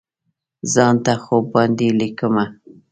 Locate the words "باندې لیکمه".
1.53-2.45